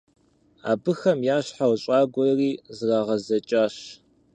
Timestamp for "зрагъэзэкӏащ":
2.77-3.75